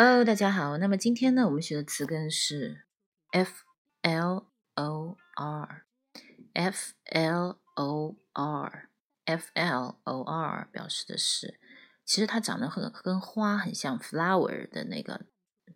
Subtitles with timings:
[0.00, 0.78] Hello，大家好。
[0.78, 2.86] 那么今天呢，我们学的词根是
[3.32, 3.64] f
[4.02, 4.46] l
[4.76, 11.58] o r，f l o r，f l o r 表示的是，
[12.04, 15.26] 其实它长得很跟花很像，flower 的那个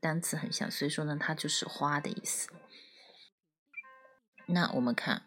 [0.01, 2.49] 单词很像，所以说呢，它就是花的意思。
[4.47, 5.25] 那我们看，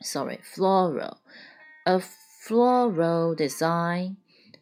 [0.00, 1.18] Sorry, floral,
[1.84, 4.16] a floral design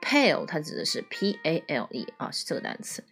[0.00, 3.02] Pale 它指的是 P A L E 啊，是这个单词。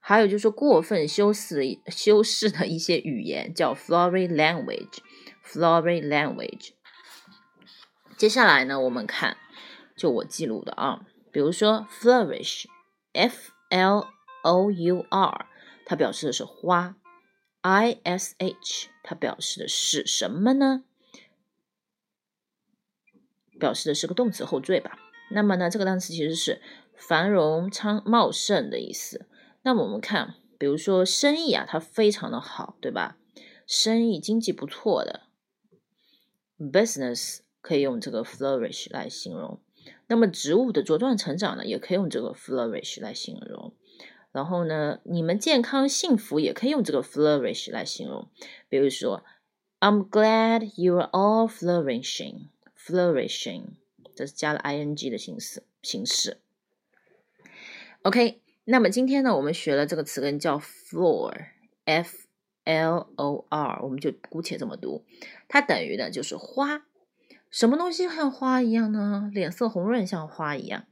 [0.00, 6.70] 还有就是说过分修饰、修饰的一些语言叫 florid language。florid language。
[8.16, 9.36] 接下来呢，我们看
[9.94, 14.06] 就我记录的啊，比如说 flourish，F L
[14.42, 15.46] O U R，
[15.84, 16.96] 它表示的是花。
[17.61, 20.83] I S H 它表示的是什么呢？
[23.59, 24.97] 表示的是个动词后缀吧。
[25.31, 26.61] 那么呢，这个单词其实是
[26.95, 29.27] 繁荣、昌茂盛的意思。
[29.61, 33.17] 那么我们看，比如说生意啊，它非常的好，对吧？
[33.67, 35.23] 生意经济不错的
[36.57, 39.61] ，business 可以用这个 flourish 来形容。
[40.07, 43.75] 那么植物的茁壮成长呢，也可以用这个 flourish 来形容。
[44.31, 48.29] 然后呢，你们健康幸福也可以用这个 flourish 来形容。
[48.67, 49.23] 比如说
[49.79, 52.49] ，I'm glad you are all flourishing。
[52.77, 53.63] Flourishing，
[54.15, 56.39] 这是加了 ing 的形式形式。
[58.03, 62.27] OK，那么今天呢，我们学了这个词根叫 floor，f
[62.63, 65.03] l o r，我们就姑且这么读。
[65.47, 66.85] 它等于的就是花。
[67.51, 69.29] 什么东西像花一样呢？
[69.33, 70.85] 脸色红润像花一样。